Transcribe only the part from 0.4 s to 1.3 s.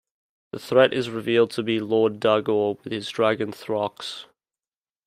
The threat is